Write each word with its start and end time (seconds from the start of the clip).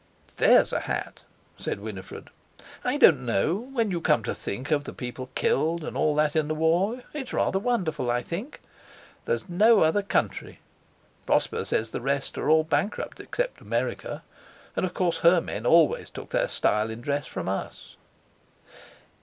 "There's 0.37 0.73
a 0.73 0.79
hat!" 0.79 1.21
said 1.59 1.79
Winifred. 1.79 2.31
"I 2.83 2.97
don't 2.97 3.23
know—when 3.23 3.91
you 3.91 4.01
come 4.01 4.23
to 4.23 4.33
think 4.33 4.71
of 4.71 4.83
the 4.85 4.95
people 4.95 5.29
killed 5.35 5.83
and 5.83 5.95
all 5.95 6.15
that 6.15 6.35
in 6.35 6.47
the 6.47 6.55
War, 6.55 7.03
it's 7.13 7.33
rather 7.33 7.59
wonderful, 7.59 8.09
I 8.09 8.23
think. 8.23 8.61
There's 9.25 9.47
no 9.47 9.81
other 9.81 10.01
country—Prosper 10.01 11.65
says 11.65 11.91
the 11.91 12.01
rest 12.01 12.35
are 12.39 12.49
all 12.49 12.63
bankrupt, 12.63 13.19
except 13.19 13.61
America; 13.61 14.23
and 14.75 14.87
of 14.87 14.95
course 14.95 15.19
her 15.19 15.39
men 15.39 15.67
always 15.67 16.09
took 16.09 16.31
their 16.31 16.47
style 16.49 16.89
in 16.89 17.01
dress 17.01 17.27
from 17.27 17.47
us." 17.47 17.95